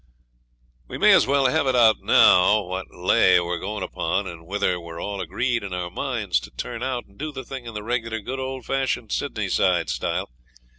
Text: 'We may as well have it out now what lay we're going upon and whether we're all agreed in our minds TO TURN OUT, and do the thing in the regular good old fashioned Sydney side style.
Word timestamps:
'We 0.87 0.97
may 0.97 1.11
as 1.11 1.27
well 1.27 1.45
have 1.45 1.67
it 1.67 1.75
out 1.75 1.99
now 2.01 2.59
what 2.63 2.89
lay 2.89 3.39
we're 3.39 3.59
going 3.59 3.83
upon 3.83 4.25
and 4.25 4.47
whether 4.47 4.79
we're 4.79 4.99
all 4.99 5.21
agreed 5.21 5.61
in 5.63 5.73
our 5.73 5.91
minds 5.91 6.39
TO 6.39 6.49
TURN 6.49 6.81
OUT, 6.81 7.05
and 7.05 7.19
do 7.19 7.31
the 7.31 7.45
thing 7.45 7.67
in 7.67 7.75
the 7.75 7.83
regular 7.83 8.19
good 8.19 8.39
old 8.39 8.65
fashioned 8.65 9.11
Sydney 9.11 9.47
side 9.47 9.91
style. 9.91 10.31